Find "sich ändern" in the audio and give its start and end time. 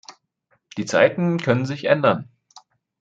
1.67-2.27